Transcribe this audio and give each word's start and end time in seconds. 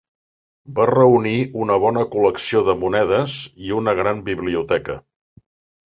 Va 0.79 0.87
reunir 0.89 1.33
una 1.67 1.77
bona 1.85 2.07
col·lecció 2.17 2.65
de 2.71 2.77
monedes 2.87 3.39
i 3.69 3.79
una 3.81 3.97
gran 4.05 4.27
biblioteca. 4.35 5.03